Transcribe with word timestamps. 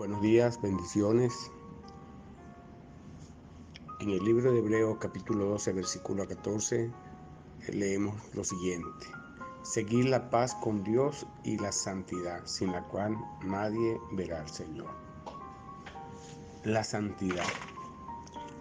Buenos 0.00 0.22
días, 0.22 0.58
bendiciones. 0.62 1.52
En 4.00 4.08
el 4.08 4.24
libro 4.24 4.50
de 4.50 4.60
Hebreo 4.60 4.98
capítulo 4.98 5.44
12, 5.44 5.74
versículo 5.74 6.26
14, 6.26 6.90
leemos 7.68 8.14
lo 8.34 8.42
siguiente. 8.42 9.06
Seguir 9.62 10.06
la 10.06 10.30
paz 10.30 10.54
con 10.54 10.82
Dios 10.84 11.26
y 11.44 11.58
la 11.58 11.70
santidad, 11.70 12.46
sin 12.46 12.72
la 12.72 12.82
cual 12.84 13.14
nadie 13.44 14.00
verá 14.12 14.40
al 14.40 14.48
Señor. 14.48 14.88
La 16.64 16.82
santidad. 16.82 17.44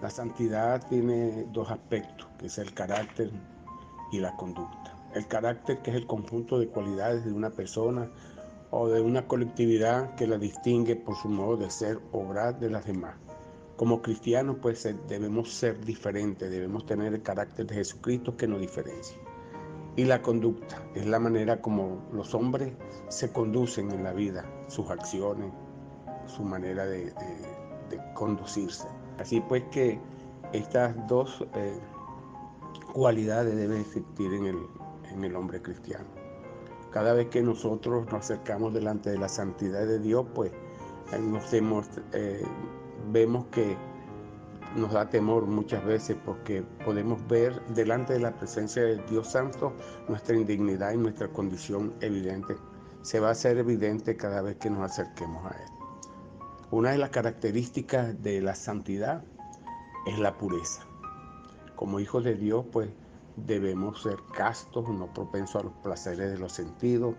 La 0.01 0.09
santidad 0.09 0.85
tiene 0.89 1.45
dos 1.53 1.71
aspectos, 1.71 2.27
que 2.37 2.47
es 2.47 2.57
el 2.57 2.73
carácter 2.73 3.31
y 4.11 4.19
la 4.19 4.35
conducta. 4.35 4.93
El 5.15 5.25
carácter 5.27 5.81
que 5.83 5.91
es 5.91 5.95
el 5.95 6.05
conjunto 6.05 6.59
de 6.59 6.67
cualidades 6.67 7.23
de 7.23 7.31
una 7.31 7.51
persona 7.51 8.11
o 8.71 8.87
de 8.87 9.01
una 9.01 9.27
colectividad 9.27 10.15
que 10.15 10.27
la 10.27 10.37
distingue 10.37 10.95
por 10.95 11.15
su 11.15 11.29
modo 11.29 11.57
de 11.57 11.69
ser, 11.69 11.99
obrar 12.11 12.59
de 12.59 12.69
las 12.69 12.85
demás. 12.85 13.15
Como 13.75 14.01
cristianos, 14.01 14.57
pues 14.61 14.87
debemos 15.07 15.53
ser 15.53 15.83
diferentes, 15.85 16.51
debemos 16.51 16.85
tener 16.85 17.13
el 17.13 17.21
carácter 17.21 17.65
de 17.67 17.75
Jesucristo 17.75 18.35
que 18.35 18.47
nos 18.47 18.59
diferencia. 18.59 19.17
Y 19.95 20.03
la 20.03 20.21
conducta 20.21 20.83
es 20.95 21.05
la 21.05 21.19
manera 21.19 21.61
como 21.61 22.03
los 22.13 22.33
hombres 22.35 22.73
se 23.07 23.31
conducen 23.31 23.91
en 23.91 24.03
la 24.03 24.13
vida, 24.13 24.45
sus 24.67 24.89
acciones, 24.89 25.51
su 26.27 26.43
manera 26.43 26.85
de, 26.85 27.13
conducirse. 28.13 28.87
Así 29.17 29.41
pues 29.41 29.63
que 29.71 29.99
estas 30.53 30.95
dos 31.07 31.45
eh, 31.55 31.79
cualidades 32.93 33.55
deben 33.55 33.81
existir 33.81 34.33
en 34.33 34.45
el, 34.45 34.57
en 35.11 35.23
el 35.23 35.35
hombre 35.35 35.61
cristiano. 35.61 36.18
Cada 36.91 37.13
vez 37.13 37.27
que 37.27 37.41
nosotros 37.41 38.05
nos 38.05 38.13
acercamos 38.15 38.73
delante 38.73 39.11
de 39.11 39.17
la 39.17 39.29
santidad 39.29 39.85
de 39.85 39.99
Dios, 39.99 40.25
pues 40.33 40.51
nos 41.19 41.53
eh, 41.53 42.43
vemos 43.11 43.45
que 43.47 43.77
nos 44.75 44.93
da 44.93 45.09
temor 45.09 45.47
muchas 45.47 45.83
veces 45.83 46.15
porque 46.23 46.63
podemos 46.85 47.25
ver 47.27 47.59
delante 47.69 48.13
de 48.13 48.19
la 48.19 48.35
presencia 48.35 48.83
de 48.83 48.97
Dios 49.09 49.31
Santo 49.31 49.73
nuestra 50.07 50.35
indignidad 50.35 50.93
y 50.93 50.97
nuestra 50.97 51.27
condición 51.27 51.93
evidente. 52.01 52.55
Se 53.01 53.19
va 53.19 53.29
a 53.29 53.31
hacer 53.31 53.57
evidente 53.57 54.15
cada 54.15 54.41
vez 54.41 54.57
que 54.57 54.69
nos 54.69 54.81
acerquemos 54.81 55.45
a 55.45 55.55
Él. 55.57 55.69
Una 56.71 56.91
de 56.91 56.99
las 56.99 57.09
características 57.09 58.21
de 58.21 58.41
la 58.41 58.53
santidad 58.53 59.23
es 60.05 60.19
la 60.19 60.37
pureza. 60.37 60.85
Como 61.75 61.99
hijos 61.99 62.23
de 62.23 62.35
Dios, 62.35 62.65
pues 62.71 62.89
debemos 63.35 64.01
ser 64.01 64.17
castos, 64.33 64.87
no 64.89 65.07
propensos 65.13 65.61
a 65.61 65.65
los 65.65 65.73
placeres 65.83 66.31
de 66.31 66.37
los 66.37 66.53
sentidos, 66.53 67.15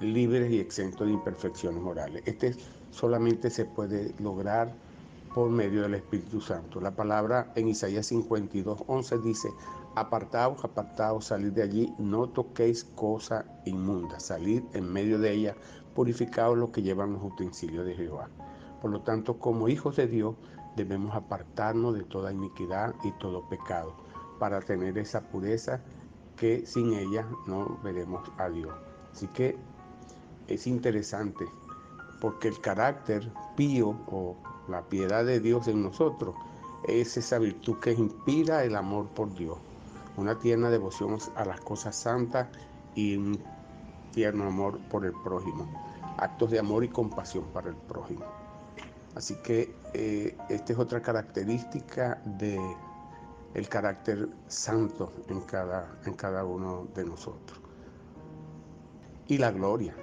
libres 0.00 0.50
y 0.50 0.58
exentos 0.58 1.06
de 1.06 1.12
imperfecciones 1.12 1.82
morales. 1.82 2.22
Este 2.26 2.54
solamente 2.90 3.50
se 3.50 3.64
puede 3.64 4.14
lograr 4.18 4.74
por 5.34 5.50
medio 5.50 5.82
del 5.82 5.94
Espíritu 5.94 6.40
Santo. 6.40 6.80
La 6.80 6.96
palabra 6.96 7.52
en 7.56 7.68
Isaías 7.68 8.06
52, 8.06 8.84
11 8.86 9.18
dice, 9.18 9.48
apartaos, 9.94 10.64
apartaos, 10.64 11.26
salid 11.26 11.52
de 11.52 11.62
allí, 11.62 11.94
no 11.98 12.28
toquéis 12.28 12.84
cosa 12.84 13.44
inmunda, 13.64 14.18
salid 14.18 14.62
en 14.72 14.90
medio 14.90 15.18
de 15.18 15.32
ella, 15.32 15.56
purificaos 15.94 16.56
los 16.56 16.70
que 16.70 16.82
llevan 16.82 17.14
los 17.14 17.22
utensilios 17.22 17.84
de 17.84 17.94
Jehová. 17.94 18.28
Por 18.80 18.90
lo 18.90 19.02
tanto, 19.02 19.38
como 19.38 19.68
hijos 19.68 19.96
de 19.96 20.06
Dios, 20.06 20.36
debemos 20.76 21.14
apartarnos 21.14 21.94
de 21.94 22.04
toda 22.04 22.32
iniquidad 22.32 22.94
y 23.04 23.12
todo 23.12 23.48
pecado 23.48 24.06
para 24.38 24.60
tener 24.60 24.98
esa 24.98 25.20
pureza 25.20 25.80
que 26.36 26.66
sin 26.66 26.92
ella 26.92 27.26
no 27.46 27.78
veremos 27.82 28.30
a 28.38 28.48
Dios. 28.48 28.74
Así 29.12 29.26
que 29.28 29.56
es 30.48 30.66
interesante 30.66 31.46
porque 32.20 32.48
el 32.48 32.60
carácter 32.60 33.30
pío 33.56 33.88
o 34.06 34.36
la 34.68 34.82
piedad 34.82 35.24
de 35.24 35.40
Dios 35.40 35.68
en 35.68 35.82
nosotros 35.82 36.34
es 36.86 37.16
esa 37.16 37.38
virtud 37.38 37.78
que 37.80 37.92
inspira 37.92 38.64
el 38.64 38.76
amor 38.76 39.08
por 39.08 39.34
Dios, 39.34 39.58
una 40.16 40.38
tierna 40.38 40.70
devoción 40.70 41.18
a 41.34 41.44
las 41.44 41.60
cosas 41.60 41.96
santas 41.96 42.48
y 42.94 43.16
un 43.16 43.42
tierno 44.12 44.46
amor 44.46 44.78
por 44.90 45.04
el 45.04 45.12
prójimo, 45.12 45.68
actos 46.16 46.50
de 46.50 46.58
amor 46.58 46.84
y 46.84 46.88
compasión 46.88 47.44
para 47.52 47.68
el 47.68 47.76
prójimo. 47.76 48.24
Así 49.14 49.34
que 49.36 49.74
eh, 49.94 50.36
esta 50.48 50.72
es 50.72 50.78
otra 50.78 51.00
característica 51.00 52.20
de 52.24 52.60
el 53.56 53.70
carácter 53.70 54.28
santo 54.48 55.10
en 55.28 55.40
cada, 55.40 55.98
en 56.04 56.12
cada 56.12 56.44
uno 56.44 56.88
de 56.94 57.06
nosotros. 57.06 57.58
Y 59.28 59.38
la 59.38 59.50
gloria, 59.50 59.96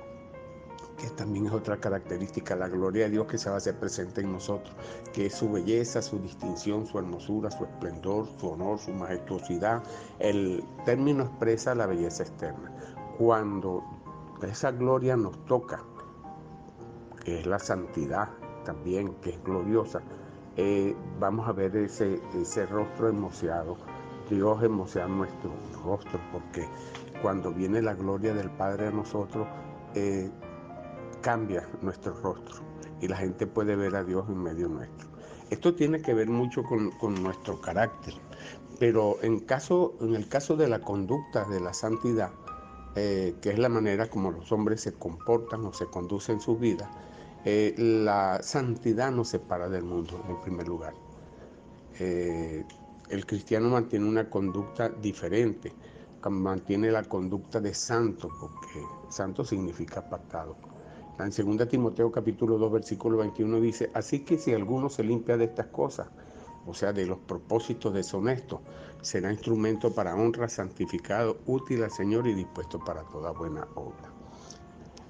que 0.98 1.08
también 1.12 1.46
es 1.46 1.54
otra 1.54 1.78
característica, 1.78 2.56
la 2.56 2.68
gloria 2.68 3.06
de 3.06 3.12
Dios 3.12 3.28
que 3.28 3.38
se 3.38 3.50
va 3.50 3.56
a 3.56 3.58
hacer 3.60 3.78
presente 3.78 4.22
en 4.22 4.32
nosotros, 4.32 4.76
que 5.14 5.28
es 5.28 5.36
su 5.36 5.52
belleza, 5.52 6.02
su 6.02 6.18
distinción, 6.18 6.88
su 6.88 6.98
hermosura, 6.98 7.52
su 7.52 7.66
esplendor, 7.66 8.28
su 8.40 8.50
honor, 8.50 8.80
su 8.80 8.92
majestuosidad. 8.92 9.84
El 10.18 10.64
término 10.84 11.26
expresa 11.26 11.76
la 11.76 11.86
belleza 11.86 12.24
externa. 12.24 12.72
Cuando 13.20 13.84
esa 14.42 14.72
gloria 14.72 15.16
nos 15.16 15.46
toca, 15.46 15.84
que 17.24 17.42
es 17.42 17.46
la 17.46 17.60
santidad 17.60 18.30
también, 18.66 19.14
que 19.22 19.30
es 19.30 19.44
gloriosa, 19.44 20.02
eh, 20.58 20.96
vamos 21.20 21.48
a 21.48 21.52
ver 21.52 21.76
ese, 21.76 22.22
ese 22.40 22.66
rostro 22.66 23.08
hermoseado. 23.08 23.78
Dios 24.30 24.64
hermosea 24.64 25.08
nuestro 25.08 25.52
rostro 25.84 26.20
porque 26.32 26.68
cuando 27.22 27.52
viene 27.52 27.82
la 27.82 27.94
gloria 27.94 28.34
del 28.34 28.50
Padre 28.52 28.88
a 28.88 28.92
nosotros, 28.92 29.48
eh, 29.96 30.30
cambia 31.22 31.68
nuestro 31.82 32.14
rostro 32.14 32.56
y 33.02 33.08
la 33.08 33.18
gente 33.18 33.48
puede 33.48 33.76
ver 33.76 33.96
a 33.96 34.04
Dios 34.04 34.26
en 34.30 34.38
medio 34.38 34.68
nuestro. 34.68 35.10
Esto 35.50 35.76
tiene 35.76 36.02
que 36.02 36.14
ver 36.14 36.30
mucho 36.30 36.64
con, 36.64 37.24
nuestro 37.24 37.62
carácter, 37.62 38.14
pero 38.80 39.18
en, 39.22 39.40
caso, 39.40 39.96
en 40.02 40.16
el 40.16 40.28
caso 40.28 40.56
de 40.56 40.68
la 40.68 40.80
conducta 40.80 41.46
de 41.46 41.60
la 41.60 41.74
santidad, 41.74 42.32
eh, 42.96 43.36
que 43.42 43.52
es 43.52 43.60
la 43.60 43.70
manera 43.70 44.10
como 44.10 44.32
los 44.32 44.52
hombres 44.52 44.82
se 44.82 44.94
comportan 44.94 45.66
o 45.66 45.74
se 45.74 45.86
conducen 45.86 46.40
su 46.40 46.58
vida, 46.58 46.90
eh, 47.46 47.74
la 47.78 48.42
santidad 48.42 49.12
nos 49.12 49.30
separa 49.30 49.70
del 49.70 49.84
mundo, 49.84 50.24
en 50.30 50.40
primer 50.42 50.68
lugar. 50.68 50.94
Eh, 52.00 52.64
el 53.10 53.26
cristiano 53.26 53.70
mantiene 53.70 54.08
una 54.08 54.30
conducta 54.30 54.90
diferente, 54.90 55.74
mantiene 56.30 56.90
la 56.92 57.04
conducta 57.04 57.60
de 57.60 57.74
santo, 57.74 58.30
porque 58.40 58.82
santo 59.10 59.44
significa 59.44 60.00
apartado. 60.00 60.56
En 61.20 61.30
2 61.30 61.68
Timoteo 61.68 62.12
capítulo 62.12 62.58
2 62.58 62.72
versículo 62.72 63.18
21 63.18 63.62
dice, 63.62 63.92
así 63.94 64.22
que 64.22 64.38
si 64.38 64.54
alguno 64.54 64.90
se 64.90 65.04
limpia 65.04 65.38
de 65.38 65.46
estas 65.46 65.68
cosas, 65.68 66.08
o 66.66 66.74
sea, 66.74 66.94
de 66.94 67.06
los 67.06 67.20
propósitos 67.20 67.94
deshonestos, 67.94 68.62
será 69.02 69.32
instrumento 69.32 69.94
para 69.94 70.16
honra, 70.16 70.48
santificado, 70.48 71.38
útil 71.46 71.84
al 71.84 71.92
Señor 71.92 72.26
y 72.26 72.34
dispuesto 72.34 72.80
para 72.80 73.04
toda 73.04 73.32
buena 73.32 73.68
obra. 73.76 74.12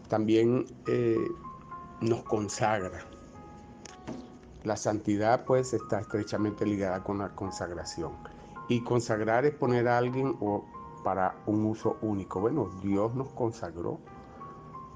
También 0.09 0.65
eh, 0.87 1.27
nos 2.03 2.23
consagra. 2.23 2.99
La 4.63 4.77
santidad 4.77 5.45
pues 5.45 5.73
está 5.73 5.99
estrechamente 5.99 6.65
ligada 6.65 7.03
con 7.03 7.17
la 7.17 7.29
consagración. 7.29 8.11
Y 8.67 8.83
consagrar 8.83 9.45
es 9.45 9.53
poner 9.53 9.87
a 9.87 9.97
alguien 9.97 10.37
o 10.39 10.65
para 11.03 11.35
un 11.45 11.65
uso 11.65 11.97
único. 12.01 12.39
Bueno, 12.39 12.69
Dios 12.81 13.13
nos 13.13 13.29
consagró. 13.29 13.99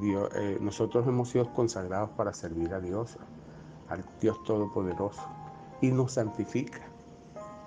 Eh, 0.01 0.57
nosotros 0.62 1.07
hemos 1.07 1.29
sido 1.29 1.51
consagrados 1.53 2.09
para 2.12 2.34
servir 2.34 2.73
a 2.73 2.79
Dios, 2.79 3.17
al 3.90 4.06
Dios 4.22 4.41
Todopoderoso. 4.44 5.22
Y 5.81 5.91
nos 5.91 6.13
santifica, 6.13 6.81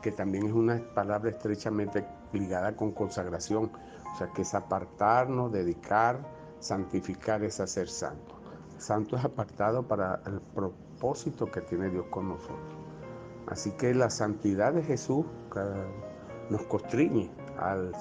que 0.03 0.11
también 0.13 0.47
es 0.47 0.53
una 0.53 0.83
palabra 0.95 1.31
estrechamente 1.31 2.07
ligada 2.33 2.77
con 2.77 2.93
consagración. 2.93 3.71
O 4.13 4.17
sea, 4.17 4.29
que 4.29 4.43
es 4.43 4.55
apartarnos, 4.55 5.53
dedicar, 5.53 6.19
santificar 6.61 7.43
es 7.45 7.61
hacer 7.61 7.89
santo. 7.89 8.40
Santo 8.81 9.17
es 9.17 9.25
apartado 9.25 9.83
para 9.83 10.23
el 10.27 10.41
propósito 10.41 11.51
que 11.51 11.61
tiene 11.61 11.91
Dios 11.91 12.07
con 12.11 12.29
nosotros. 12.29 12.59
Así 13.47 13.73
que 13.73 13.95
la 13.95 14.11
santidad 14.11 14.73
de 14.73 14.83
Jesús 14.83 15.27
nos 16.49 16.63
constriñe 16.63 17.31
al 17.59 17.93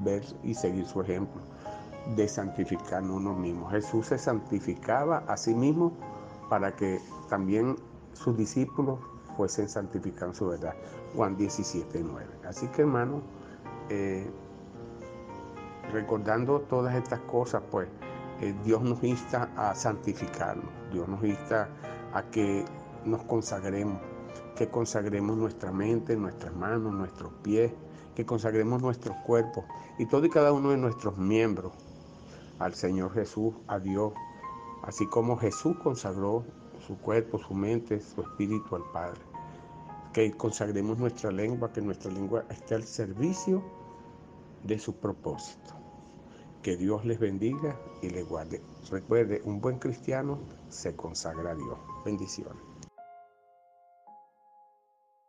ver 0.00 0.24
y 0.42 0.54
seguir 0.54 0.86
su 0.86 1.00
ejemplo 1.02 1.40
de 2.16 2.28
santificarnos 2.28 3.16
uno 3.16 3.34
mismo. 3.34 3.68
Jesús 3.70 4.06
se 4.06 4.18
santificaba 4.18 5.18
a 5.26 5.36
sí 5.36 5.54
mismo 5.54 5.92
para 6.50 6.74
que 6.74 7.00
también 7.28 7.76
sus 8.12 8.36
discípulos 8.36 8.98
fuesen 9.36 9.68
santificados 9.68 10.36
su 10.36 10.48
verdad. 10.48 10.74
Juan 11.14 11.36
17, 11.36 12.02
9. 12.02 12.26
Así 12.46 12.66
que 12.68 12.82
hermano, 12.82 13.22
eh, 13.88 14.28
recordando 15.92 16.60
todas 16.60 16.94
estas 16.96 17.20
cosas, 17.20 17.62
pues 17.70 17.88
eh, 18.44 18.54
Dios 18.62 18.82
nos 18.82 19.02
insta 19.02 19.50
a 19.56 19.74
santificarnos, 19.74 20.68
Dios 20.92 21.08
nos 21.08 21.24
insta 21.24 21.70
a 22.12 22.22
que 22.24 22.62
nos 23.06 23.22
consagremos, 23.22 23.98
que 24.54 24.68
consagremos 24.68 25.38
nuestra 25.38 25.72
mente, 25.72 26.14
nuestras 26.14 26.54
manos, 26.54 26.92
nuestros 26.92 27.32
pies, 27.42 27.72
que 28.14 28.26
consagremos 28.26 28.82
nuestros 28.82 29.16
cuerpos 29.26 29.64
y 29.98 30.04
todo 30.04 30.26
y 30.26 30.28
cada 30.28 30.52
uno 30.52 30.72
de 30.72 30.76
nuestros 30.76 31.16
miembros 31.16 31.72
al 32.58 32.74
Señor 32.74 33.14
Jesús, 33.14 33.54
a 33.66 33.78
Dios, 33.78 34.12
así 34.82 35.06
como 35.06 35.38
Jesús 35.38 35.76
consagró 35.82 36.44
su 36.86 36.98
cuerpo, 36.98 37.38
su 37.38 37.54
mente, 37.54 37.98
su 38.02 38.20
espíritu 38.20 38.76
al 38.76 38.84
Padre. 38.92 39.22
Que 40.12 40.30
consagremos 40.32 40.98
nuestra 40.98 41.32
lengua, 41.32 41.72
que 41.72 41.80
nuestra 41.80 42.12
lengua 42.12 42.44
esté 42.50 42.74
al 42.74 42.84
servicio 42.84 43.62
de 44.62 44.78
su 44.78 44.94
propósito. 44.96 45.83
Que 46.64 46.78
Dios 46.78 47.04
les 47.04 47.20
bendiga 47.20 47.78
y 48.00 48.08
les 48.08 48.26
guarde. 48.26 48.62
Recuerde, 48.90 49.42
un 49.44 49.60
buen 49.60 49.78
cristiano 49.78 50.38
se 50.70 50.96
consagra 50.96 51.50
a 51.50 51.54
Dios. 51.54 51.76
Bendiciones. 52.06 52.73